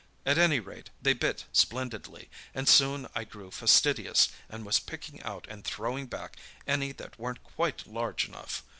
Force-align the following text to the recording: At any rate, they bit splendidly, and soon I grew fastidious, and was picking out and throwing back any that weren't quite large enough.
At 0.25 0.39
any 0.39 0.59
rate, 0.59 0.89
they 0.99 1.13
bit 1.13 1.45
splendidly, 1.53 2.27
and 2.55 2.67
soon 2.67 3.05
I 3.13 3.23
grew 3.23 3.51
fastidious, 3.51 4.29
and 4.49 4.65
was 4.65 4.79
picking 4.79 5.21
out 5.21 5.45
and 5.47 5.63
throwing 5.63 6.07
back 6.07 6.37
any 6.65 6.91
that 6.93 7.19
weren't 7.19 7.43
quite 7.43 7.85
large 7.85 8.27
enough. 8.27 8.63